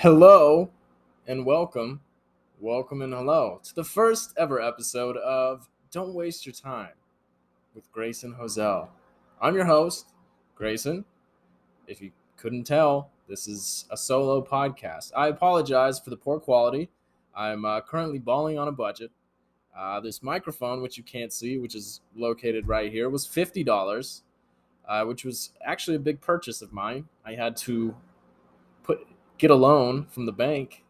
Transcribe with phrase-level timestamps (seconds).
[0.00, 0.70] Hello
[1.26, 2.02] and welcome,
[2.60, 6.92] welcome and hello to the first ever episode of Don't Waste Your Time
[7.74, 8.90] with Grayson Hosel.
[9.42, 10.12] I'm your host,
[10.54, 11.04] Grayson.
[11.88, 15.10] If you couldn't tell, this is a solo podcast.
[15.16, 16.90] I apologize for the poor quality.
[17.34, 19.10] I'm uh, currently balling on a budget.
[19.76, 24.22] Uh, this microphone, which you can't see, which is located right here, was $50,
[24.88, 27.08] uh, which was actually a big purchase of mine.
[27.26, 27.96] I had to
[29.38, 30.84] get a loan from the bank.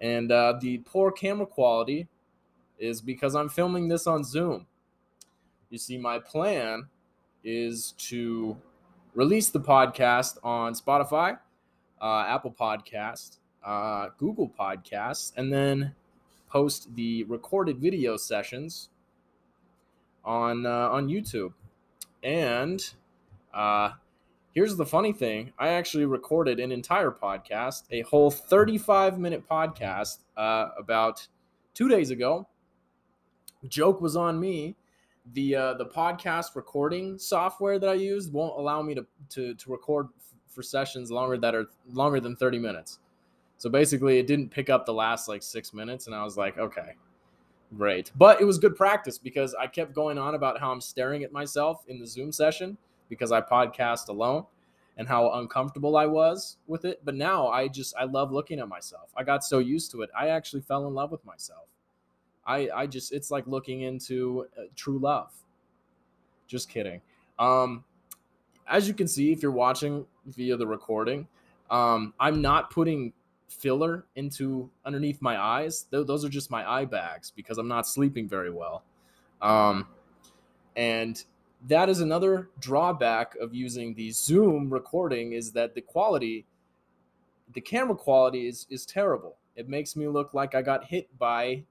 [0.00, 2.08] And uh, the poor camera quality
[2.78, 4.66] is because I'm filming this on Zoom.
[5.68, 6.88] You see, my plan
[7.44, 8.56] is to
[9.14, 11.38] release the podcast on Spotify,
[12.00, 15.94] uh, Apple Podcast, uh, Google Podcasts, and then
[16.48, 18.88] post the recorded video sessions
[20.24, 21.52] on uh, on YouTube.
[22.22, 22.82] And
[23.54, 23.92] uh,
[24.52, 30.18] here's the funny thing: I actually recorded an entire podcast, a whole 35 minute podcast,
[30.36, 31.26] uh, about
[31.74, 32.46] two days ago.
[33.68, 34.76] Joke was on me.
[35.32, 39.70] The uh, the podcast recording software that I used won't allow me to to, to
[39.70, 40.08] record
[40.48, 42.98] for sessions longer that are longer than 30 minutes.
[43.56, 46.58] So basically, it didn't pick up the last like six minutes, and I was like,
[46.58, 46.94] okay,
[47.76, 48.10] great.
[48.16, 51.32] But it was good practice because I kept going on about how I'm staring at
[51.32, 52.78] myself in the Zoom session
[53.10, 54.46] because I podcast alone
[54.96, 57.02] and how uncomfortable I was with it.
[57.04, 59.10] But now I just I love looking at myself.
[59.14, 60.08] I got so used to it.
[60.18, 61.66] I actually fell in love with myself.
[62.46, 65.30] I I just it's like looking into uh, true love.
[66.46, 67.02] Just kidding.
[67.38, 67.84] Um
[68.66, 71.28] as you can see if you're watching via the recording,
[71.70, 73.12] um I'm not putting
[73.50, 75.86] filler into underneath my eyes.
[75.90, 78.84] Those are just my eye bags because I'm not sleeping very well.
[79.42, 79.88] Um,
[80.76, 81.22] and
[81.68, 86.46] that is another drawback of using the Zoom recording is that the quality,
[87.52, 89.36] the camera quality is is terrible.
[89.56, 91.64] It makes me look like I got hit by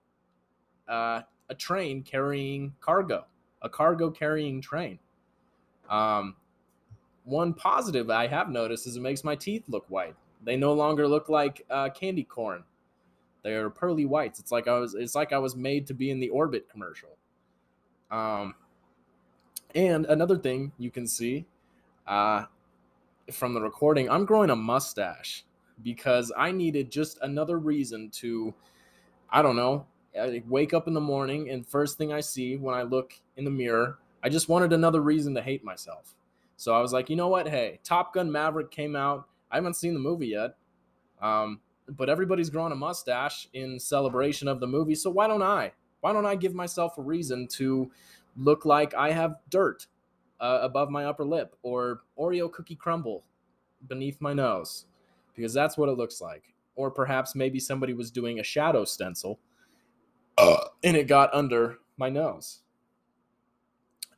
[0.88, 3.26] uh, a train carrying cargo,
[3.62, 5.00] a cargo carrying train.
[5.90, 6.36] Um,
[7.24, 10.16] one positive I have noticed is it makes my teeth look white.
[10.44, 12.64] They no longer look like uh, candy corn.
[13.44, 14.40] They're pearly whites.
[14.40, 14.94] It's like I was.
[14.94, 17.18] It's like I was made to be in the Orbit commercial.
[18.12, 18.56] Um,
[19.76, 21.46] and another thing you can see,
[22.08, 22.46] uh,
[23.32, 25.46] from the recording, I'm growing a mustache
[25.84, 28.54] because I needed just another reason to,
[29.30, 29.86] I don't know,
[30.20, 33.46] I wake up in the morning and first thing I see when I look in
[33.46, 36.16] the mirror, I just wanted another reason to hate myself.
[36.58, 37.48] So I was like, you know what?
[37.48, 39.28] Hey, Top Gun Maverick came out.
[39.52, 40.56] I haven't seen the movie yet.
[41.22, 44.96] Um, but everybody's growing a mustache in celebration of the movie.
[44.96, 45.72] So why don't I?
[46.02, 47.90] Why don't I give myself a reason to
[48.36, 49.88] look like I have dirt
[50.40, 53.24] uh, above my upper lip or Oreo cookie crumble
[53.88, 54.86] beneath my nose?
[55.36, 56.54] Because that's what it looks like.
[56.76, 59.40] Or perhaps maybe somebody was doing a shadow stencil
[60.38, 62.62] uh, and it got under my nose.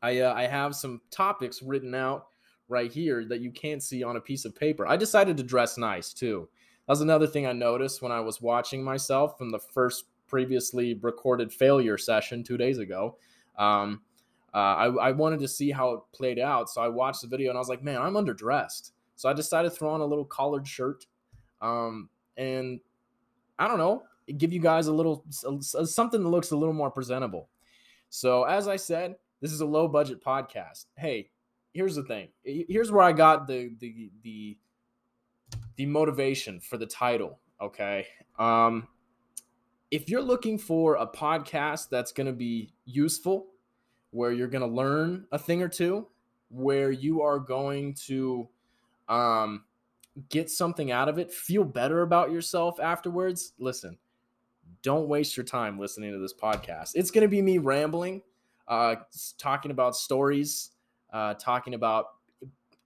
[0.02, 2.28] I, uh, I have some topics written out
[2.68, 4.88] right here that you can't see on a piece of paper.
[4.88, 6.48] I decided to dress nice too.
[6.88, 11.52] That's another thing I noticed when I was watching myself from the first previously recorded
[11.52, 13.18] failure session two days ago.
[13.58, 14.02] Um,
[14.54, 16.70] uh, I, I wanted to see how it played out.
[16.70, 18.92] So I watched the video and I was like, man, I'm underdressed.
[19.16, 21.06] So I decided to throw on a little collared shirt.
[21.62, 22.80] Um, and
[23.60, 24.04] I don't know,
[24.38, 27.50] give you guys a little something that looks a little more presentable.
[28.10, 30.86] So as I said, this is a low budget podcast.
[30.98, 31.30] Hey,
[31.74, 32.30] here's the thing.
[32.44, 34.58] Here's where I got the the the
[35.76, 37.40] the motivation for the title.
[37.62, 38.08] Okay.
[38.40, 38.88] Um,
[39.92, 43.48] if you're looking for a podcast that's going to be useful,
[44.12, 46.08] where you're going to learn a thing or two,
[46.50, 48.48] where you are going to
[49.10, 49.64] um,
[50.30, 53.98] get something out of it, feel better about yourself afterwards, listen,
[54.82, 56.92] don't waste your time listening to this podcast.
[56.96, 58.22] It's going to be me rambling,
[58.68, 58.96] uh,
[59.38, 60.72] talking about stories,
[61.12, 62.08] uh, talking about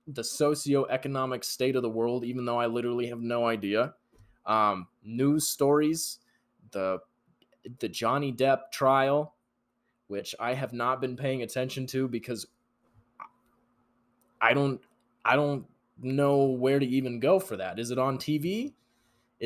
[0.08, 3.94] the socioeconomic state of the world, even though I literally have no idea.
[4.46, 6.20] Um, news stories,
[6.72, 7.00] the
[7.80, 9.36] the Johnny Depp trial,
[10.08, 12.46] which I have not been paying attention to because
[14.42, 14.82] I don't
[15.24, 15.66] I don't
[16.02, 17.80] know where to even go for that.
[17.80, 18.74] Is it on TV?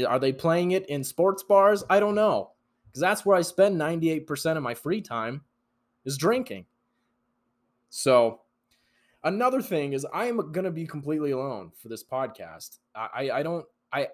[0.07, 1.83] Are they playing it in sports bars?
[1.89, 2.51] I don't know.
[2.88, 5.42] Because that's where I spend 98% of my free time
[6.06, 6.66] is drinking.
[7.89, 8.42] So
[9.24, 12.80] Another thing is I am gonna be completely alone for this podcast.
[12.95, 14.07] I, I don't I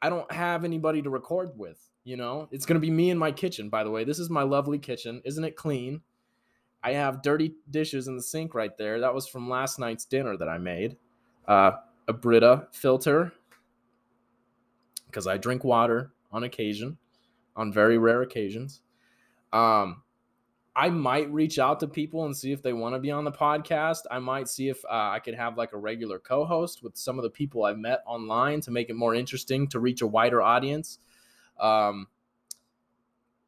[0.00, 1.80] I don't have anybody to record with.
[2.04, 3.70] You know, it's gonna be me in my kitchen.
[3.70, 5.22] By the way, this is my lovely kitchen.
[5.24, 6.02] Isn't it clean?
[6.82, 9.00] I have dirty dishes in the sink right there.
[9.00, 10.96] That was from last night's dinner that I made.
[11.48, 11.72] Uh,
[12.08, 13.32] a Brita filter.
[15.06, 16.98] because I drink water on occasion,
[17.54, 18.82] on very rare occasions.
[19.52, 20.02] Um,
[20.76, 23.30] I might reach out to people and see if they want to be on the
[23.30, 24.00] podcast.
[24.10, 27.16] I might see if uh, I could have like a regular co host with some
[27.16, 30.42] of the people I've met online to make it more interesting to reach a wider
[30.42, 30.98] audience.
[31.58, 32.08] Um,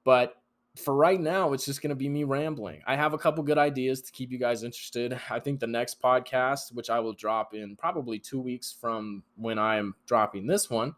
[0.05, 0.37] but
[0.76, 2.82] for right now, it's just going to be me rambling.
[2.87, 5.19] I have a couple good ideas to keep you guys interested.
[5.31, 9.58] I think the next podcast, which I will drop in probably two weeks from when
[9.58, 10.94] I'm dropping this one,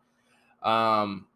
[0.62, 1.26] um,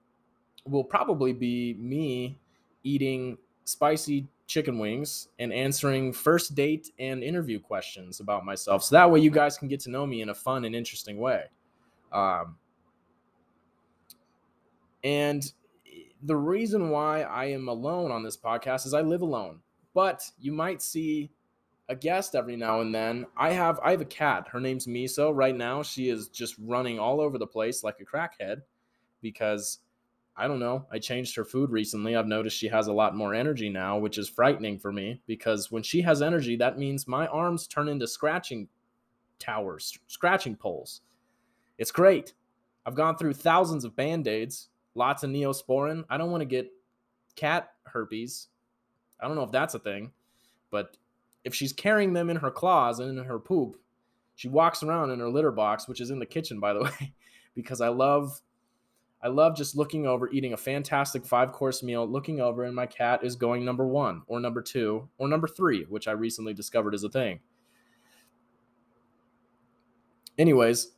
[0.66, 2.38] will probably be me
[2.82, 8.82] eating spicy chicken wings and answering first date and interview questions about myself.
[8.84, 11.16] So that way you guys can get to know me in a fun and interesting
[11.16, 11.44] way.
[12.12, 12.56] Um,
[15.04, 15.50] and
[16.22, 19.60] the reason why I am alone on this podcast is I live alone.
[19.94, 21.30] But you might see
[21.88, 23.26] a guest every now and then.
[23.36, 24.48] I have I have a cat.
[24.50, 25.34] Her name's Miso.
[25.34, 28.62] Right now, she is just running all over the place like a crackhead
[29.20, 29.80] because
[30.34, 30.86] I don't know.
[30.90, 32.16] I changed her food recently.
[32.16, 35.70] I've noticed she has a lot more energy now, which is frightening for me because
[35.70, 38.68] when she has energy, that means my arms turn into scratching
[39.38, 41.02] towers, scratching poles.
[41.76, 42.32] It's great.
[42.86, 46.04] I've gone through thousands of band aids, lots of neosporin.
[46.10, 46.70] I don't want to get
[47.36, 48.48] cat herpes.
[49.20, 50.12] I don't know if that's a thing,
[50.70, 50.96] but
[51.44, 53.76] if she's carrying them in her claws and in her poop,
[54.34, 57.14] she walks around in her litter box, which is in the kitchen, by the way,
[57.54, 58.40] because I love
[59.24, 62.86] I love just looking over, eating a fantastic five course meal, looking over, and my
[62.86, 66.92] cat is going number one, or number two, or number three, which I recently discovered
[66.92, 67.38] is a thing.
[70.38, 70.90] Anyways,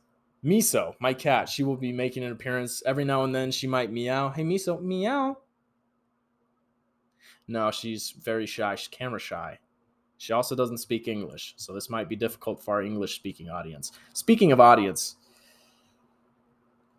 [0.45, 3.51] Miso, my cat, she will be making an appearance every now and then.
[3.51, 4.29] She might meow.
[4.29, 5.37] Hey, Miso, meow.
[7.47, 8.75] No, she's very shy.
[8.75, 9.59] She's camera shy.
[10.17, 13.91] She also doesn't speak English, so this might be difficult for our English speaking audience.
[14.13, 15.15] Speaking of audience,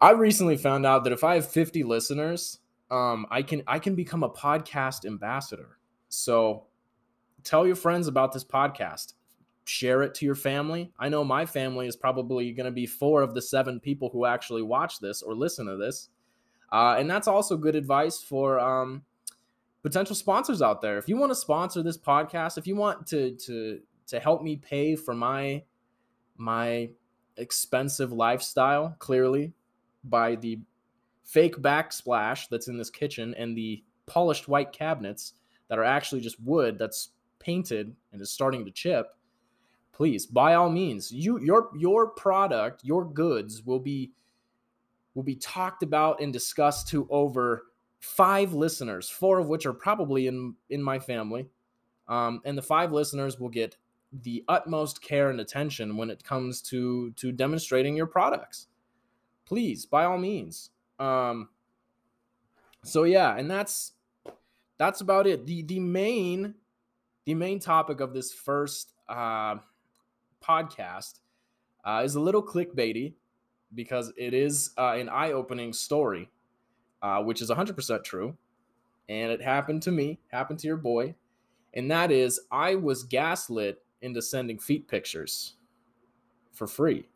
[0.00, 2.58] I recently found out that if I have 50 listeners,
[2.90, 5.78] um, I can I can become a podcast ambassador.
[6.08, 6.64] So
[7.42, 9.14] tell your friends about this podcast.
[9.66, 10.92] Share it to your family.
[10.98, 14.24] I know my family is probably going to be four of the seven people who
[14.24, 16.08] actually watch this or listen to this,
[16.72, 19.02] uh, and that's also good advice for um,
[19.82, 20.98] potential sponsors out there.
[20.98, 24.56] If you want to sponsor this podcast, if you want to to to help me
[24.56, 25.62] pay for my
[26.36, 26.90] my
[27.36, 29.52] expensive lifestyle, clearly
[30.04, 30.60] by the
[31.24, 35.34] fake backsplash that's in this kitchen and the polished white cabinets
[35.68, 37.10] that are actually just wood that's
[37.40, 39.15] painted and is starting to chip
[39.96, 44.12] please by all means you your your product your goods will be
[45.14, 47.64] will be talked about and discussed to over
[47.98, 51.48] five listeners four of which are probably in in my family.
[52.08, 53.76] Um, and the five listeners will get
[54.22, 58.66] the utmost care and attention when it comes to to demonstrating your products.
[59.46, 60.70] Please by all means.
[60.98, 61.48] Um
[62.84, 63.92] so yeah and that's
[64.78, 65.46] that's about it.
[65.46, 66.54] The the main
[67.24, 69.56] the main topic of this first uh
[70.46, 71.20] podcast
[71.84, 73.14] uh, is a little clickbaity
[73.74, 76.30] because it is uh, an eye-opening story
[77.02, 78.36] uh, which is 100% true
[79.08, 81.14] and it happened to me happened to your boy
[81.74, 85.54] and that is i was gaslit into sending feet pictures
[86.52, 87.06] for free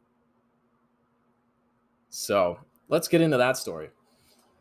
[2.11, 3.91] so let's get into that story.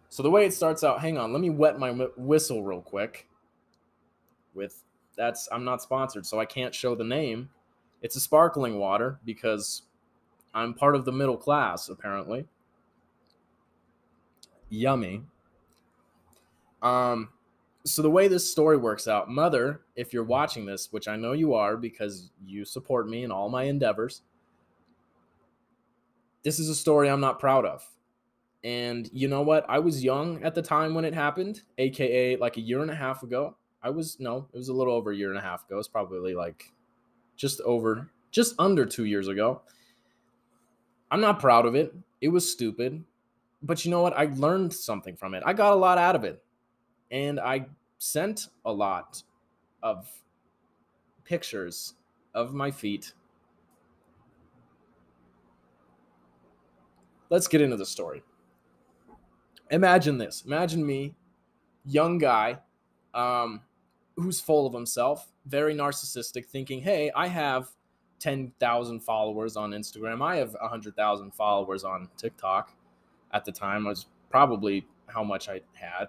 [0.07, 3.27] So the way it starts out, hang on, let me wet my whistle real quick.
[4.53, 4.81] With
[5.17, 7.49] that's I'm not sponsored, so I can't show the name.
[8.01, 9.83] It's a sparkling water because
[10.53, 12.45] I'm part of the middle class, apparently.
[14.69, 15.23] Yummy.
[16.81, 17.29] Um,
[17.85, 21.33] so the way this story works out, mother, if you're watching this, which I know
[21.33, 24.21] you are because you support me in all my endeavors,
[26.43, 27.85] this is a story I'm not proud of.
[28.63, 29.65] And you know what?
[29.69, 32.95] I was young at the time when it happened, aka like a year and a
[32.95, 33.55] half ago.
[33.81, 35.79] I was no, it was a little over a year and a half ago.
[35.79, 36.73] It's probably like
[37.39, 39.61] just over, just under two years ago.
[41.09, 41.95] I'm not proud of it.
[42.21, 43.03] It was stupid.
[43.63, 44.13] But you know what?
[44.15, 45.41] I learned something from it.
[45.45, 46.43] I got a lot out of it.
[47.09, 47.65] And I
[47.97, 49.23] sent a lot
[49.81, 50.07] of
[51.23, 51.95] pictures
[52.33, 53.13] of my feet
[57.29, 58.23] let's get into the story.
[59.71, 60.43] Imagine this.
[60.45, 61.15] Imagine me,
[61.85, 62.59] young guy,
[63.13, 63.61] um,
[64.15, 67.69] who's full of himself, very narcissistic, thinking, hey, I have
[68.19, 70.21] 10,000 followers on Instagram.
[70.21, 72.73] I have 100,000 followers on TikTok
[73.31, 73.85] at the time.
[73.85, 76.07] was probably how much I had.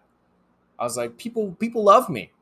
[0.79, 2.33] I was like, people, people love me.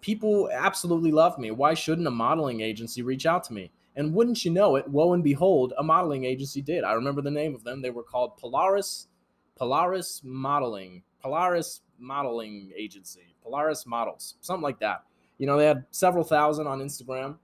[0.00, 1.50] People absolutely love me.
[1.50, 3.70] Why shouldn't a modeling agency reach out to me?
[3.94, 6.82] And wouldn't you know it, woe and behold, a modeling agency did.
[6.82, 7.82] I remember the name of them.
[7.82, 9.08] They were called Polaris
[9.56, 15.04] Polaris Modeling, Polaris Modeling Agency, Polaris Models, something like that.
[15.42, 17.36] You know, they had several thousand on Instagram,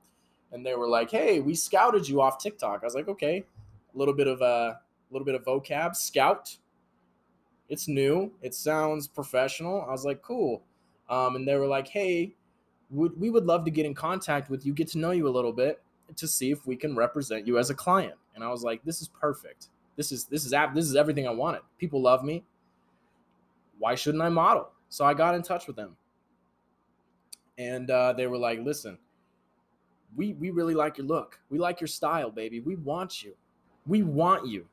[0.52, 3.44] and they were like, "Hey, we scouted you off TikTok." I was like, "Okay."
[3.92, 4.78] A little bit of a
[5.10, 6.58] little bit of vocab, scout.
[7.68, 8.30] It's new.
[8.40, 9.82] It sounds professional.
[9.82, 10.62] I was like, "Cool."
[11.10, 12.36] Um, and they were like, "Hey,
[12.90, 15.34] would we would love to get in contact with you, get to know you a
[15.38, 15.82] little bit,
[16.14, 19.02] to see if we can represent you as a client." And I was like, "This
[19.02, 19.70] is perfect.
[19.96, 21.62] This is this is this is everything I wanted.
[21.78, 22.44] People love me.
[23.80, 25.96] Why shouldn't I model?" So I got in touch with them,
[27.58, 28.96] and uh, they were like, "Listen,
[30.16, 31.38] we we really like your look.
[31.50, 32.60] We like your style, baby.
[32.60, 33.34] We want you.
[33.86, 34.66] We want you."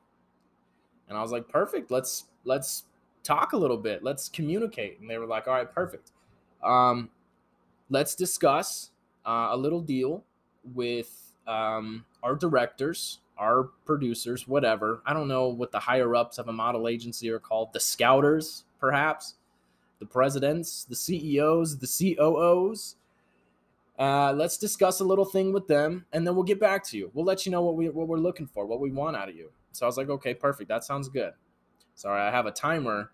[1.08, 1.90] And I was like, "Perfect.
[1.90, 2.84] Let's let's
[3.22, 4.02] talk a little bit.
[4.02, 6.12] Let's communicate." And they were like, "All right, perfect.
[6.62, 7.10] Um,
[7.90, 8.90] let's discuss
[9.26, 10.24] uh, a little deal
[10.74, 15.02] with um, our directors, our producers, whatever.
[15.04, 17.72] I don't know what the higher ups of a model agency are called.
[17.72, 19.34] The scouters, perhaps."
[19.98, 22.96] The presidents, the CEOs, the COOs.
[23.98, 27.10] Uh, let's discuss a little thing with them, and then we'll get back to you.
[27.14, 29.36] We'll let you know what we what we're looking for, what we want out of
[29.36, 29.50] you.
[29.72, 30.68] So I was like, okay, perfect.
[30.68, 31.32] That sounds good.
[31.94, 33.10] Sorry, I have a timer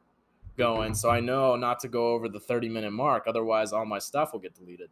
[0.57, 3.25] going, so I know not to go over the 30 minute mark.
[3.27, 4.91] Otherwise, all my stuff will get deleted.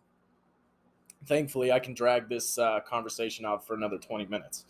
[1.27, 4.65] Thankfully, I can drag this uh, conversation out for another 20 minutes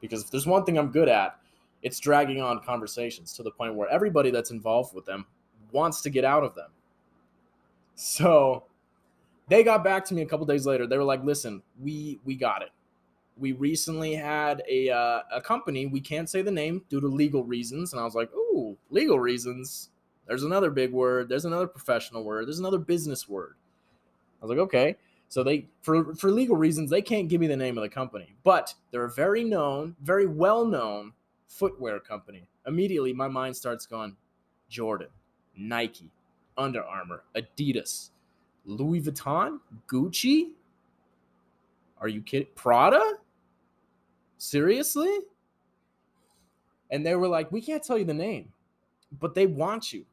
[0.00, 1.36] because if there's one thing I'm good at,
[1.82, 5.26] it's dragging on conversations to the point where everybody that's involved with them
[5.72, 6.70] wants to get out of them.
[7.94, 8.64] So
[9.48, 10.86] they got back to me a couple days later.
[10.86, 12.70] They were like, "Listen, we we got it.
[13.36, 15.86] We recently had a uh, a company.
[15.86, 19.18] We can't say the name due to legal reasons." And I was like, "Ooh, legal
[19.18, 19.90] reasons."
[20.26, 21.28] There's another big word.
[21.28, 22.46] There's another professional word.
[22.46, 23.56] There's another business word.
[24.40, 24.96] I was like, "Okay."
[25.30, 28.34] So they for for legal reasons they can't give me the name of the company,
[28.42, 31.12] but they're a very known, very well known
[31.46, 32.48] footwear company.
[32.66, 34.16] Immediately, my mind starts going,
[34.68, 35.08] Jordan.
[35.56, 36.10] Nike,
[36.56, 38.10] Under Armour, Adidas,
[38.64, 40.50] Louis Vuitton, Gucci.
[42.00, 42.48] Are you kidding?
[42.54, 43.14] Prada?
[44.38, 45.18] Seriously?
[46.90, 48.52] And they were like, we can't tell you the name,
[49.20, 50.04] but they want you.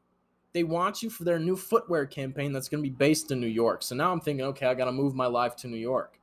[0.52, 3.46] They want you for their new footwear campaign that's going to be based in New
[3.46, 3.82] York.
[3.82, 6.18] So now I'm thinking, okay, I got to move my life to New York.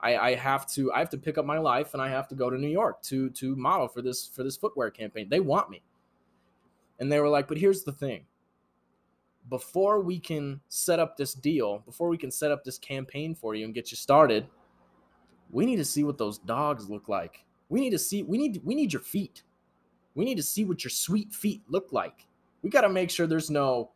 [0.00, 2.34] I, I have to I have to pick up my life and I have to
[2.34, 5.28] go to New York to to model for this for this footwear campaign.
[5.28, 5.82] They want me.
[7.00, 8.24] And they were like, but here's the thing
[9.48, 13.54] before we can set up this deal, before we can set up this campaign for
[13.54, 14.46] you and get you started,
[15.50, 17.44] we need to see what those dogs look like.
[17.68, 19.42] We need to see we need we need your feet.
[20.14, 22.26] We need to see what your sweet feet look like.
[22.62, 23.90] We got to make sure there's no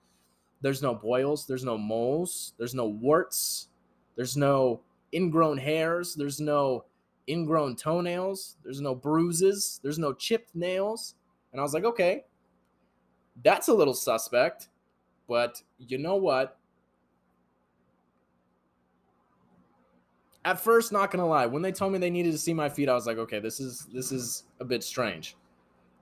[0.61, 3.69] there's no boils, there's no moles, there's no warts,
[4.17, 4.81] there's no
[5.13, 6.85] ingrown hairs, there's no
[7.29, 11.17] ingrown toenails, there's no bruises, there's no chipped nails.
[11.53, 12.25] And I was like, "Okay,
[13.43, 14.69] that's a little suspect."
[15.29, 16.59] But you know what?
[20.45, 22.89] At first, not gonna lie, when they told me they needed to see my feet,
[22.89, 25.37] I was like, okay, this is this is a bit strange.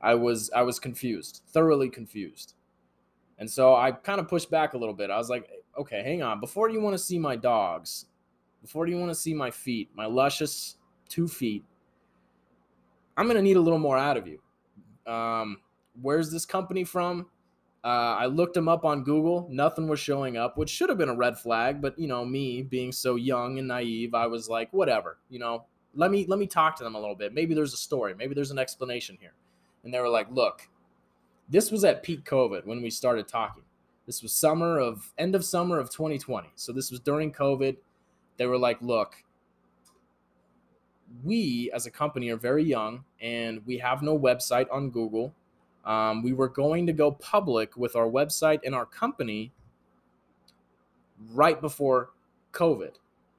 [0.01, 2.55] I was I was confused, thoroughly confused.
[3.39, 5.11] And so I kind of pushed back a little bit.
[5.11, 5.49] I was like,
[5.79, 6.41] okay, hang on.
[6.41, 8.07] Before you want to see my dogs,
[8.63, 10.77] before you want to see my feet, my luscious
[11.09, 11.65] two feet,
[13.17, 14.41] I'm gonna need a little more out of you.
[15.11, 15.59] Um,
[16.01, 17.27] where's this company from?
[17.83, 19.49] Uh, I looked him up on Google.
[19.51, 21.81] Nothing was showing up, which should have been a red flag.
[21.81, 25.19] But you know, me being so young and naive, I was like, whatever.
[25.31, 27.33] You know, let me let me talk to them a little bit.
[27.33, 28.15] Maybe there's a story.
[28.15, 29.33] Maybe there's an explanation here.
[29.83, 30.69] And they were like, look,
[31.49, 33.63] this was at peak COVID when we started talking.
[34.07, 36.51] This was summer of end of summer of 2020.
[36.57, 37.77] So this was during COVID.
[38.37, 39.17] They were like, look,
[41.25, 45.35] we as a company are very young and we have no website on Google
[45.85, 49.53] um, we were going to go public with our website and our company
[51.33, 52.11] right before
[52.53, 52.93] COVID.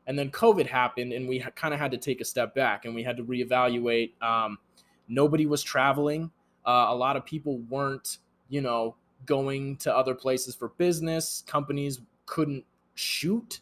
[0.07, 2.95] And then COVID happened, and we kind of had to take a step back and
[2.95, 4.21] we had to reevaluate.
[4.21, 4.57] Um,
[5.07, 6.31] nobody was traveling.
[6.65, 8.17] Uh, a lot of people weren't,
[8.49, 8.95] you know,
[9.25, 11.43] going to other places for business.
[11.45, 13.59] Companies couldn't shoot.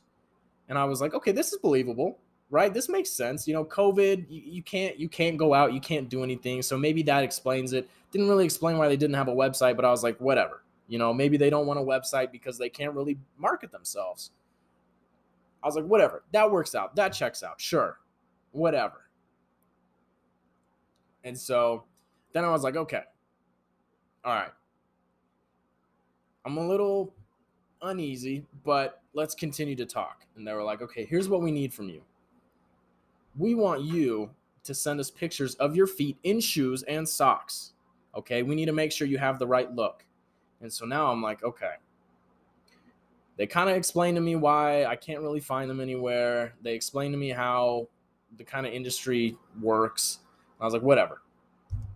[0.70, 2.20] And I was like, okay, this is believable
[2.50, 5.80] right this makes sense you know covid you, you, can't you can't go out you
[5.80, 9.28] can't do anything so maybe that explains it didn't really explain why they didn't have
[9.28, 10.64] a website but i was like whatever.
[10.88, 14.32] You know maybe they don't want a website because they can't really market themselves.
[15.64, 16.24] I was like whatever.
[16.32, 16.96] That works out.
[16.96, 17.62] That checks out.
[17.62, 18.00] Sure.
[18.52, 19.10] Whatever.
[21.24, 21.84] And so
[22.34, 23.04] then i was like okay.
[24.26, 24.52] All right.
[26.46, 27.14] I'm a little
[27.82, 30.26] uneasy but let's continue to talk.
[30.36, 32.02] And they were like okay here's what we need from you.
[33.38, 34.32] We want you
[34.64, 37.74] to send us pictures of your feet in shoes and socks.
[38.16, 40.04] Okay, we need to make sure you have the right look.
[40.62, 41.74] And so now I'm like, okay.
[43.38, 46.54] They kind of explained to me why I can't really find them anywhere.
[46.62, 47.88] They explained to me how
[48.38, 50.20] the kind of industry works.
[50.60, 51.22] I was like, whatever.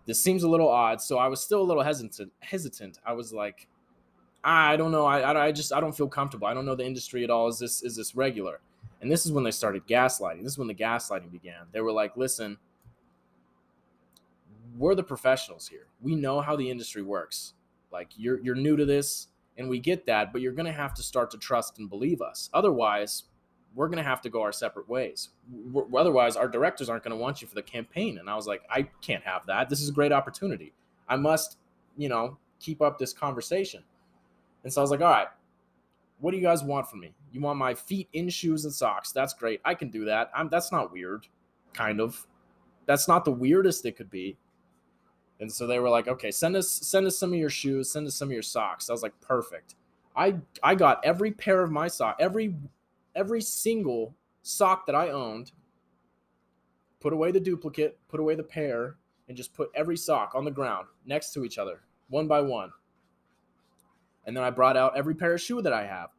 [0.06, 1.02] This seems a little odd.
[1.02, 2.32] So I was still a little hesitant.
[2.40, 3.00] Hesitant.
[3.06, 3.68] I was like,
[4.44, 5.06] ah, I don't know.
[5.06, 6.48] I, I just I don't feel comfortable.
[6.48, 7.48] I don't know the industry at all.
[7.48, 8.60] Is this is this regular?
[9.02, 10.44] And this is when they started gaslighting.
[10.44, 11.66] This is when the gaslighting began.
[11.74, 12.58] They were like, listen,
[14.78, 15.88] we're the professionals here.
[16.02, 17.54] We know how the industry works.
[17.92, 19.28] Like you're you're new to this
[19.58, 22.22] and we get that, but you're going to have to start to trust and believe
[22.22, 22.50] us.
[22.54, 23.24] Otherwise,
[23.76, 25.30] we're going to have to go our separate ways.
[25.96, 28.18] Otherwise, our directors aren't going to want you for the campaign.
[28.18, 29.70] And I was like, I can't have that.
[29.70, 30.74] This is a great opportunity.
[31.08, 31.58] I must,
[31.98, 33.84] you know, keep up this conversation.
[34.64, 35.28] And so I was like, all right,
[36.20, 37.14] what do you guys want from me?
[37.32, 39.12] You want my feet in shoes and socks?
[39.12, 39.60] That's great.
[39.66, 40.32] I can do that.
[40.36, 41.28] I'm that's not weird,
[41.74, 42.26] kind of.
[42.86, 44.38] That's not the weirdest it could be.
[45.40, 48.08] And so they were like, okay, send us send us some of your shoes, send
[48.08, 48.90] us some of your socks.
[48.90, 49.76] I was like, perfect.
[50.16, 52.56] I I got every pair of my sock, every
[53.16, 55.52] every single sock that I owned,
[57.00, 58.98] put away the duplicate, put away the pair,
[59.28, 62.72] and just put every sock on the ground next to each other, one by one.
[64.26, 66.10] And then I brought out every pair of shoe that I have,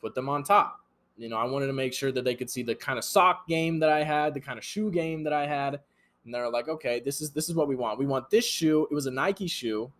[0.00, 0.80] put them on top.
[1.16, 3.46] You know, I wanted to make sure that they could see the kind of sock
[3.46, 5.80] game that I had, the kind of shoe game that I had.
[6.24, 7.98] And they're like, okay, this is this is what we want.
[7.98, 8.86] We want this shoe.
[8.90, 9.90] It was a Nike shoe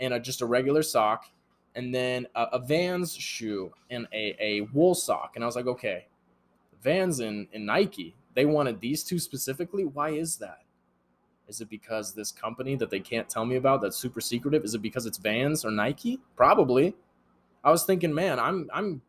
[0.00, 1.26] and a, just a regular sock,
[1.74, 5.32] and then a, a Vans shoe and a, a wool sock.
[5.34, 6.06] And I was like, okay,
[6.82, 9.84] Vans and, and Nike, they wanted these two specifically.
[9.84, 10.62] Why is that?
[11.48, 14.64] Is it because this company that they can't tell me about that's super secretive?
[14.64, 16.20] Is it because it's Vans or Nike?
[16.36, 16.94] Probably.
[17.62, 19.02] I was thinking, man, I'm I'm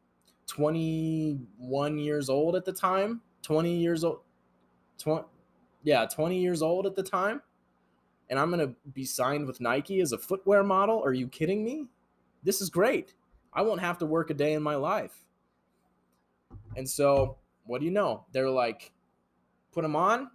[0.48, 3.22] 21 years old at the time.
[3.44, 4.20] 20 years old.
[5.00, 5.24] 20
[5.84, 7.42] yeah, 20 years old at the time.
[8.30, 11.04] And I'm going to be signed with Nike as a footwear model.
[11.04, 11.88] Are you kidding me?
[12.44, 13.14] This is great.
[13.54, 15.26] I won't have to work a day in my life.
[16.76, 18.26] And so, what do you know?
[18.32, 18.92] They're like,
[19.72, 20.30] put them on,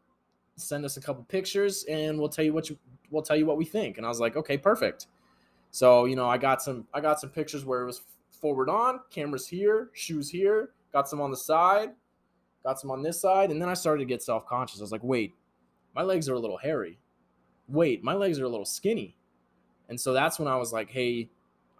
[0.61, 2.79] send us a couple pictures and we'll tell you what you
[3.11, 5.07] we'll tell you what we think and i was like okay perfect
[5.70, 9.01] so you know i got some i got some pictures where it was forward on
[9.11, 11.90] cameras here shoes here got some on the side
[12.64, 15.03] got some on this side and then i started to get self-conscious i was like
[15.03, 15.35] wait
[15.94, 16.98] my legs are a little hairy
[17.68, 19.16] wait my legs are a little skinny
[19.88, 21.29] and so that's when i was like hey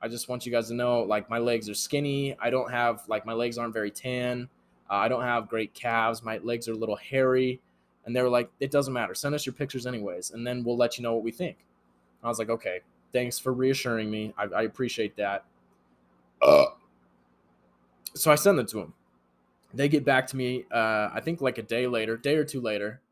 [0.03, 3.03] i just want you guys to know like my legs are skinny i don't have
[3.09, 4.49] like my legs aren't very tan
[4.90, 7.61] uh, i don't have great calves my legs are a little hairy
[8.09, 9.14] and they were like, it doesn't matter.
[9.14, 11.59] Send us your pictures anyways, and then we'll let you know what we think.
[12.25, 12.81] I was like, okay,
[13.12, 14.33] thanks for reassuring me.
[14.38, 15.44] I, I appreciate that.
[16.40, 16.64] Uh,
[18.14, 18.94] so I send them to them.
[19.75, 22.62] They get back to me, uh, I think like a day later, day or two
[22.62, 23.03] later,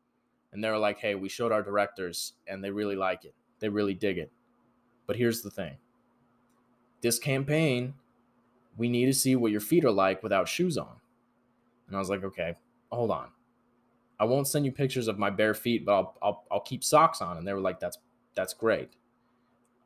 [0.52, 3.35] and they were like, hey, we showed our directors and they really like it.
[3.59, 4.30] They really dig it.
[5.06, 5.76] But here's the thing
[7.00, 7.94] this campaign,
[8.76, 10.96] we need to see what your feet are like without shoes on.
[11.87, 12.56] And I was like, okay,
[12.90, 13.28] hold on.
[14.18, 17.20] I won't send you pictures of my bare feet, but I'll I'll, I'll keep socks
[17.20, 17.37] on.
[17.37, 17.98] And they were like, that's
[18.35, 18.90] that's great.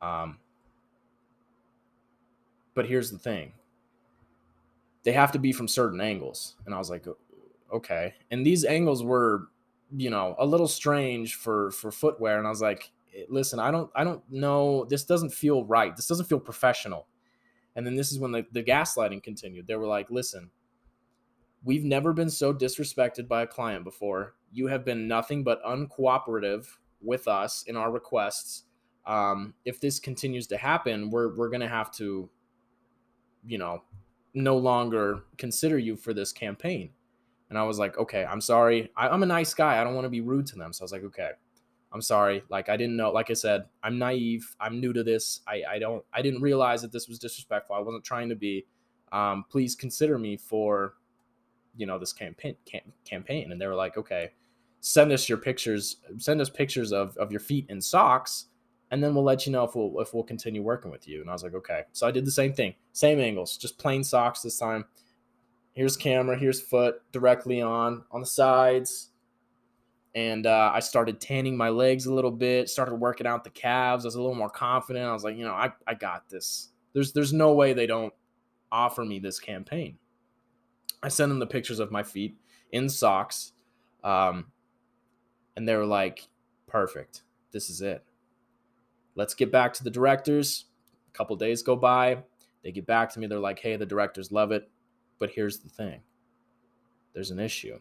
[0.01, 0.39] Um,
[2.73, 3.53] but here's the thing.
[5.03, 6.55] They have to be from certain angles.
[6.65, 7.05] And I was like,
[7.73, 8.13] okay.
[8.29, 9.47] And these angles were,
[9.95, 12.37] you know, a little strange for for footwear.
[12.37, 12.91] And I was like,
[13.29, 14.85] listen, I don't I don't know.
[14.85, 15.95] This doesn't feel right.
[15.95, 17.07] This doesn't feel professional.
[17.75, 19.67] And then this is when the, the gaslighting continued.
[19.67, 20.51] They were like, listen,
[21.63, 24.33] We've never been so disrespected by a client before.
[24.51, 26.67] You have been nothing but uncooperative
[27.01, 28.63] with us in our requests.
[29.05, 32.29] Um, if this continues to happen, we're we're gonna have to,
[33.45, 33.83] you know,
[34.33, 36.91] no longer consider you for this campaign.
[37.51, 38.89] And I was like, okay, I'm sorry.
[38.95, 39.79] I, am a nice guy.
[39.79, 40.71] I don't want to be rude to them.
[40.73, 41.31] So I was like, okay,
[41.91, 42.43] I'm sorry.
[42.49, 43.11] Like I didn't know.
[43.11, 44.55] Like I said, I'm naive.
[44.59, 45.41] I'm new to this.
[45.47, 46.03] I I don't.
[46.13, 47.75] I didn't realize that this was disrespectful.
[47.75, 48.65] I wasn't trying to be.
[49.11, 50.95] Um, please consider me for
[51.75, 54.31] you know this campaign cam- campaign and they were like okay
[54.81, 58.47] send us your pictures send us pictures of, of your feet in socks
[58.91, 61.29] and then we'll let you know if we'll if we'll continue working with you and
[61.29, 64.41] i was like okay so i did the same thing same angles just plain socks
[64.41, 64.83] this time
[65.73, 69.09] here's camera here's foot directly on on the sides
[70.13, 74.05] and uh, i started tanning my legs a little bit started working out the calves
[74.05, 76.69] i was a little more confident i was like you know i, I got this
[76.93, 78.13] there's there's no way they don't
[78.71, 79.97] offer me this campaign
[81.03, 82.37] I sent them the pictures of my feet
[82.71, 83.53] in socks.
[84.03, 84.47] Um,
[85.55, 86.27] and they were like,
[86.67, 87.23] perfect.
[87.51, 88.03] This is it.
[89.15, 90.65] Let's get back to the directors.
[91.13, 92.23] A couple days go by.
[92.63, 93.27] They get back to me.
[93.27, 94.69] They're like, hey, the directors love it.
[95.21, 96.01] But here's the thing
[97.13, 97.79] there's an issue.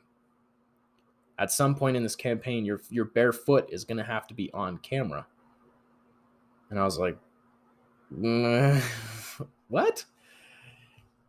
[1.39, 4.35] At some point in this campaign, your, your bare foot is going to have to
[4.35, 5.27] be on camera.
[6.69, 7.17] And I was like,
[8.15, 8.83] "Mm,
[9.69, 10.05] what?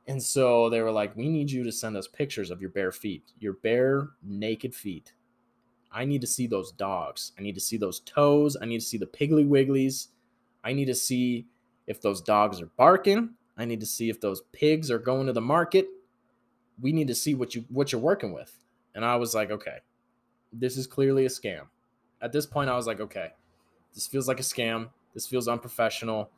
[0.05, 2.91] And so they were like, we need you to send us pictures of your bare
[2.91, 5.13] feet, your bare naked feet.
[5.93, 7.31] I need to see those dogs.
[7.39, 8.57] I need to see those toes.
[8.61, 10.07] I need to see the piggly wigglies.
[10.61, 11.45] I need to see
[11.87, 13.29] if those dogs are barking.
[13.57, 15.87] I need to see if those pigs are going to the market.
[16.81, 18.51] We need to see what you what you're working with.
[18.95, 19.77] And I was like, okay,
[20.51, 21.63] this is clearly a scam.
[22.21, 23.29] At this point, I was like, okay,
[23.93, 24.89] this feels like a scam.
[25.13, 26.29] This feels unprofessional.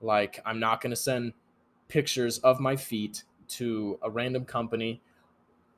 [0.00, 1.32] Like I'm not gonna send
[1.88, 5.02] pictures of my feet to a random company.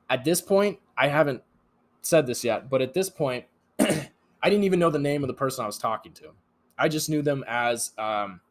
[0.09, 1.41] At this point, I haven't
[2.01, 3.45] said this yet, but at this point,
[3.79, 6.29] I didn't even know the name of the person I was talking to.
[6.77, 8.41] I just knew them as um,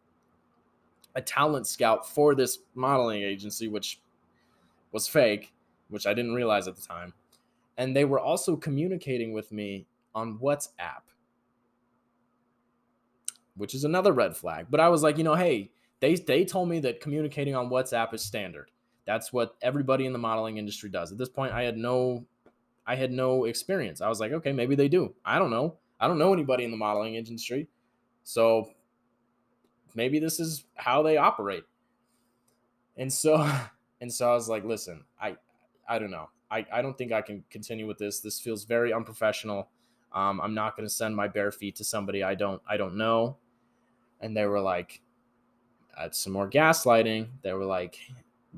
[1.15, 4.01] a talent scout for this modeling agency, which
[4.93, 5.53] was fake,
[5.89, 7.13] which I didn't realize at the time.
[7.77, 11.03] And they were also communicating with me on WhatsApp,
[13.57, 14.67] which is another red flag.
[14.71, 15.71] But I was like, you know, hey,
[16.01, 18.71] they they told me that communicating on WhatsApp is standard.
[19.07, 21.13] That's what everybody in the modeling industry does.
[21.13, 22.25] At this point, I had no
[22.87, 24.01] I had no experience.
[24.01, 25.15] I was like, okay, maybe they do.
[25.25, 25.77] I don't know.
[26.01, 27.69] I don't know anybody in the modeling industry.
[28.25, 28.71] So
[29.95, 31.65] maybe this is how they operate.
[32.97, 33.51] And so
[34.01, 35.37] and so I was like, listen, I
[35.89, 36.31] I don't know.
[36.51, 38.21] I, I don't think I can continue with this.
[38.21, 39.69] This feels very unprofessional.
[40.13, 42.97] Um, I'm not going to send my bare feet to somebody I don't I don't
[42.97, 43.37] know.
[44.21, 45.03] And they were like,
[45.99, 47.29] at some more gaslighting.
[47.43, 47.99] They were like,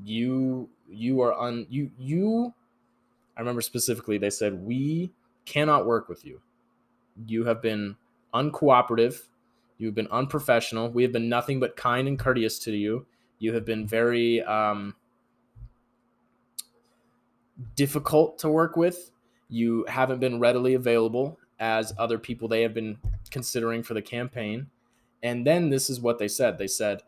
[0.03, 2.53] you you are un you you.
[3.35, 5.11] I remember specifically they said we
[5.45, 6.41] cannot work with you.
[7.25, 7.95] You have been
[8.33, 9.21] uncooperative.
[9.77, 10.89] You've been unprofessional.
[10.89, 13.05] We have been nothing but kind and courteous to you.
[13.39, 14.95] You have been very um,
[17.75, 19.11] difficult to work with.
[19.49, 22.97] You haven't been readily available as other people they have been
[23.31, 24.67] considering for the campaign.
[25.23, 26.57] And then this is what they said.
[26.57, 27.01] They said,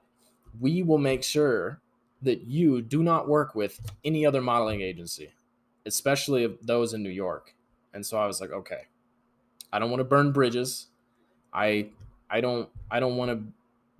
[0.60, 1.82] We will make sure
[2.22, 5.32] that you do not work with any other modeling agency,
[5.86, 7.56] especially those in New York.
[7.94, 8.88] And so I was like, okay,
[9.72, 10.88] I don't want to burn bridges.
[11.54, 11.90] I
[12.30, 13.44] I don't I don't want to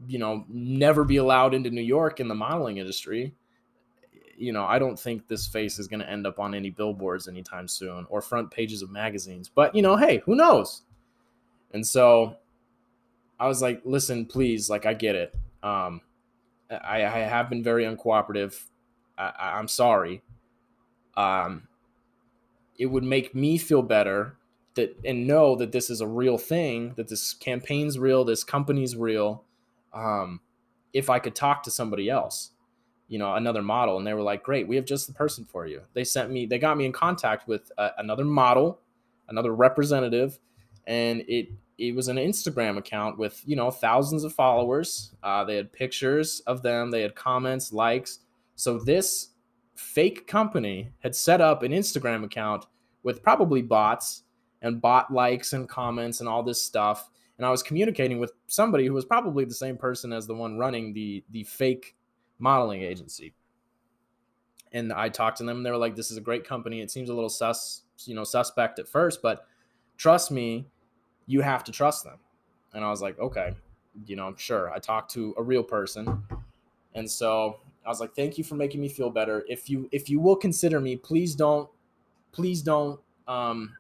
[0.08, 3.34] you know never be allowed into New York in the modeling industry.
[4.40, 7.28] You know, I don't think this face is going to end up on any billboards
[7.28, 9.52] anytime soon or front pages of magazines.
[9.54, 10.84] But, you know, hey, who knows?
[11.74, 12.38] And so
[13.40, 15.36] I was like, listen, please, like I get it.
[15.62, 16.02] Um
[16.72, 18.64] I, I have been very uncooperative.
[19.18, 20.22] I, I'm sorry.
[21.18, 21.68] Um,
[22.78, 24.38] it would make me feel better
[24.76, 28.96] that and know that this is a real thing, that this campaign's real, this company's
[28.96, 29.44] real.
[29.94, 30.42] Um,
[30.94, 32.52] if I could talk to somebody else,
[33.10, 35.66] you know, another model, and they were like, "Great, we have just the person for
[35.66, 38.80] you." They sent me, they got me in contact with uh, another model,
[39.28, 40.40] another representative,
[40.88, 45.16] and it it was an Instagram account with you know thousands of followers.
[45.24, 48.20] Uh, they had pictures of them, they had comments, likes.
[48.56, 49.30] So this
[49.76, 52.66] fake company had set up an Instagram account
[53.04, 54.24] with probably bots
[54.62, 57.10] and bot likes and comments and all this stuff.
[57.38, 60.58] And I was communicating with somebody who was probably the same person as the one
[60.58, 61.96] running the the fake
[62.40, 63.34] modeling agency.
[64.72, 65.58] And I talked to them.
[65.58, 66.82] And They were like, "This is a great company.
[66.82, 69.46] It seems a little sus, you know, suspect at first, but
[69.98, 70.68] trust me,
[71.26, 72.20] you have to trust them."
[72.74, 73.56] And I was like, "Okay,
[74.06, 76.24] you know, I'm sure." I talked to a real person,
[76.94, 79.46] and so I was like, "Thank you for making me feel better.
[79.50, 81.70] If you if you will consider me, please don't,
[82.32, 83.76] please don't." Um,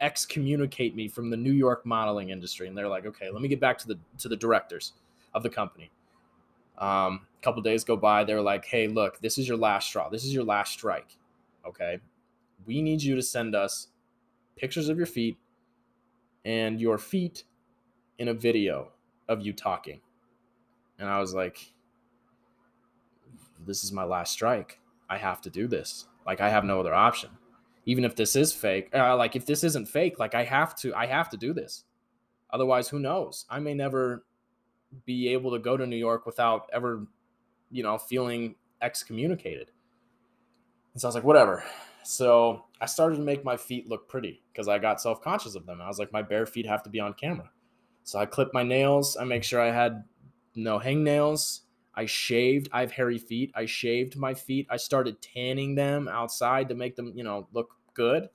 [0.00, 2.68] excommunicate me from the New York modeling industry.
[2.68, 4.92] And they're like, okay, let me get back to the to the directors
[5.34, 5.90] of the company.
[6.78, 10.08] Um, couple days go by, they're like, hey, look, this is your last straw.
[10.08, 11.16] This is your last strike.
[11.64, 11.98] Okay.
[12.66, 13.88] We need you to send us
[14.56, 15.36] pictures of your feet
[16.44, 17.44] and your feet
[18.18, 18.88] in a video
[19.28, 20.00] of you talking.
[20.98, 21.72] And I was like,
[23.64, 24.80] this is my last strike.
[25.08, 26.06] I have to do this.
[26.26, 27.30] Like I have no other option
[27.86, 30.92] even if this is fake uh, like if this isn't fake like i have to
[30.94, 31.84] i have to do this
[32.50, 34.24] otherwise who knows i may never
[35.04, 37.06] be able to go to new york without ever
[37.70, 39.70] you know feeling excommunicated
[40.92, 41.64] and so i was like whatever
[42.02, 45.80] so i started to make my feet look pretty because i got self-conscious of them
[45.80, 47.50] i was like my bare feet have to be on camera
[48.04, 50.04] so i clipped my nails i make sure i had
[50.54, 51.60] no hangnails
[51.96, 52.68] I shaved.
[52.72, 53.50] I have hairy feet.
[53.54, 54.66] I shaved my feet.
[54.68, 58.28] I started tanning them outside to make them, you know, look good.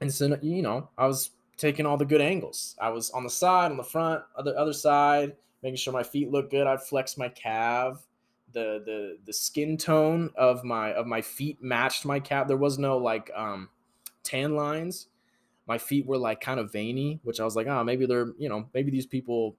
[0.00, 2.76] And so, you know, I was taking all the good angles.
[2.80, 6.30] I was on the side, on the front, other other side, making sure my feet
[6.30, 6.66] look good.
[6.66, 8.06] I'd flex my calf.
[8.52, 12.48] The the the skin tone of my of my feet matched my calf.
[12.48, 13.70] There was no like um
[14.22, 15.06] tan lines.
[15.66, 18.48] My feet were like kind of veiny, which I was like, oh, maybe they're, you
[18.48, 19.56] know, maybe these people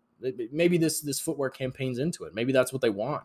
[0.51, 2.33] maybe this this footwear campaign's into it.
[2.33, 3.23] Maybe that's what they want.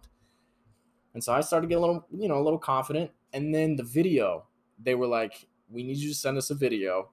[1.14, 3.10] And so I started to get a little, you know, a little confident.
[3.32, 4.46] And then the video,
[4.78, 7.10] they were like, "We need you to send us a video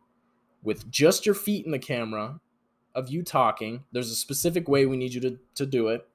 [0.61, 2.39] with just your feet in the camera
[2.95, 3.83] of you talking.
[3.91, 6.07] There's a specific way we need you to to do it."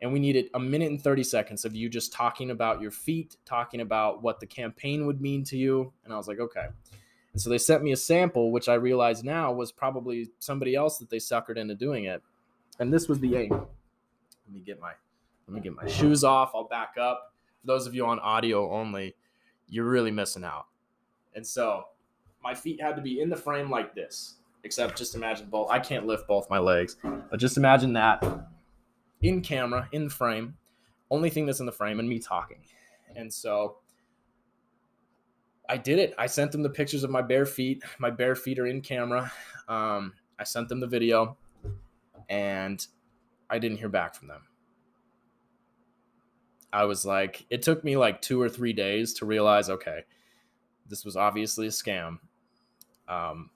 [0.00, 3.36] and we needed a minute and 30 seconds of you just talking about your feet,
[3.44, 5.92] talking about what the campaign would mean to you.
[6.04, 6.66] And I was like, okay.
[7.32, 10.98] And so they sent me a sample, which I realize now was probably somebody else
[10.98, 12.22] that they suckered into doing it.
[12.78, 13.50] And this was the aim.
[13.50, 14.92] Let me get my
[15.46, 16.52] let me get my shoes off.
[16.54, 17.32] I'll back up.
[17.60, 19.16] For those of you on audio only,
[19.66, 20.66] you're really missing out.
[21.34, 21.84] And so
[22.42, 24.34] my feet had to be in the frame like this.
[24.68, 25.70] Except just imagine both.
[25.70, 28.22] I can't lift both my legs, but just imagine that
[29.22, 30.58] in camera, in the frame,
[31.10, 32.58] only thing that's in the frame, and me talking.
[33.16, 33.78] And so
[35.70, 36.14] I did it.
[36.18, 37.82] I sent them the pictures of my bare feet.
[37.98, 39.32] My bare feet are in camera.
[39.68, 41.38] Um, I sent them the video,
[42.28, 42.86] and
[43.48, 44.42] I didn't hear back from them.
[46.74, 50.04] I was like, it took me like two or three days to realize, okay,
[50.86, 52.18] this was obviously a scam.
[53.08, 53.48] Um,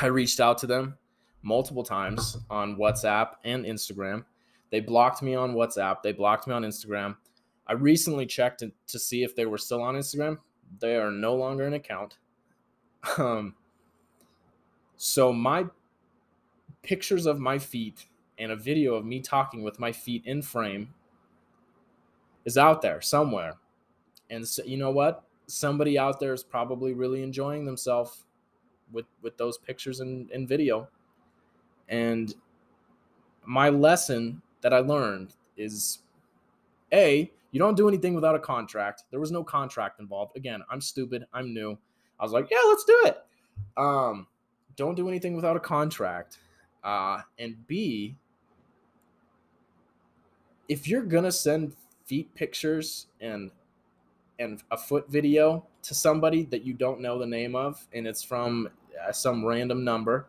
[0.00, 0.96] I reached out to them
[1.42, 4.24] multiple times on WhatsApp and Instagram.
[4.70, 6.02] They blocked me on WhatsApp.
[6.02, 7.16] They blocked me on Instagram.
[7.66, 10.38] I recently checked to see if they were still on Instagram.
[10.80, 12.18] They are no longer an account.
[13.16, 13.54] Um,
[14.96, 15.66] so my
[16.82, 18.06] pictures of my feet
[18.38, 20.94] and a video of me talking with my feet in frame
[22.44, 23.54] is out there somewhere.
[24.30, 25.24] And so, you know what?
[25.46, 28.24] Somebody out there is probably really enjoying themselves
[28.92, 30.88] with with those pictures and, and video.
[31.88, 32.34] And
[33.44, 36.00] my lesson that I learned is
[36.92, 39.04] A, you don't do anything without a contract.
[39.10, 40.36] There was no contract involved.
[40.36, 41.24] Again, I'm stupid.
[41.32, 41.78] I'm new.
[42.20, 43.18] I was like, yeah, let's do it.
[43.76, 44.26] Um,
[44.76, 46.38] don't do anything without a contract.
[46.84, 48.16] Uh, and B,
[50.68, 51.72] if you're gonna send
[52.04, 53.50] feet pictures and
[54.38, 58.22] and a foot video to somebody that you don't know the name of, and it's
[58.22, 58.68] from
[59.06, 60.28] uh, some random number,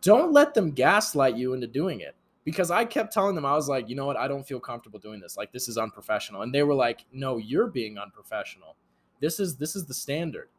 [0.00, 3.68] don't let them gaslight you into doing it because I kept telling them I was
[3.68, 5.36] like, you know what, I don't feel comfortable doing this.
[5.36, 6.42] Like this is unprofessional.
[6.42, 8.76] And they were like, no, you're being unprofessional.
[9.20, 10.50] This is this is the standard.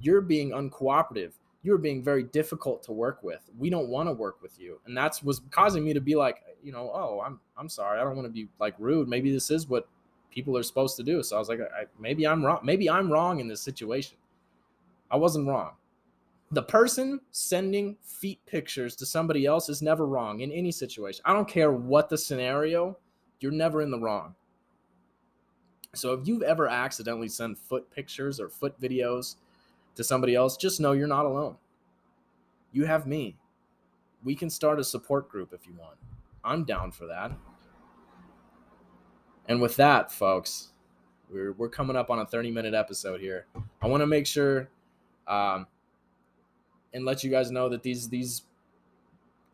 [0.00, 1.32] You're being uncooperative.
[1.62, 3.42] You're being very difficult to work with.
[3.58, 4.80] We don't want to work with you.
[4.86, 8.00] And that's was causing me to be like, you know, oh, I'm I'm sorry.
[8.00, 9.08] I don't want to be like rude.
[9.08, 9.88] Maybe this is what
[10.36, 11.24] people are supposed to do.
[11.24, 12.60] So I was like, I, maybe I'm wrong.
[12.62, 14.16] Maybe I'm wrong in this situation.
[15.10, 15.72] I wasn't wrong
[16.52, 21.22] the person sending feet pictures to somebody else is never wrong in any situation.
[21.24, 22.96] I don't care what the scenario,
[23.40, 24.34] you're never in the wrong.
[25.94, 29.36] So if you've ever accidentally sent foot pictures or foot videos
[29.96, 31.56] to somebody else, just know you're not alone.
[32.72, 33.36] You have me.
[34.22, 35.96] We can start a support group if you want.
[36.44, 37.32] I'm down for that.
[39.48, 40.68] And with that, folks,
[41.30, 43.46] we're, we're coming up on a 30 minute episode here.
[43.82, 44.68] I want to make sure
[45.26, 45.66] um,
[46.92, 48.42] and let you guys know that these these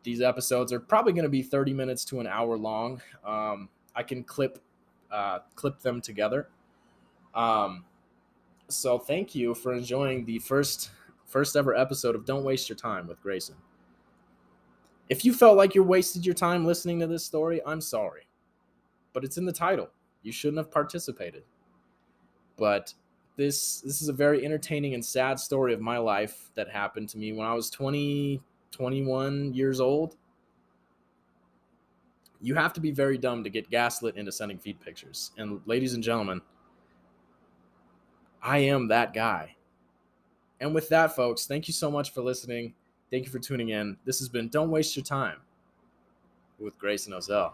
[0.03, 3.01] these episodes are probably going to be 30 minutes to an hour long.
[3.25, 4.59] Um, I can clip
[5.11, 6.49] uh, clip them together.
[7.33, 7.85] Um,
[8.67, 10.91] so thank you for enjoying the first
[11.25, 13.55] first ever episode of Don't Waste Your Time with Grayson.
[15.09, 18.23] If you felt like you wasted your time listening to this story, I'm sorry.
[19.13, 19.89] But it's in the title.
[20.23, 21.43] You shouldn't have participated.
[22.57, 22.93] But
[23.35, 27.17] this this is a very entertaining and sad story of my life that happened to
[27.17, 30.15] me when I was 20 21 years old.
[32.41, 35.31] You have to be very dumb to get gaslit into sending feed pictures.
[35.37, 36.41] And ladies and gentlemen,
[38.41, 39.55] I am that guy.
[40.59, 42.73] And with that, folks, thank you so much for listening.
[43.11, 43.97] Thank you for tuning in.
[44.05, 45.37] This has been Don't Waste Your Time
[46.59, 47.53] with Grayson Ozell.